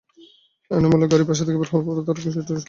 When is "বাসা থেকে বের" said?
1.27-1.69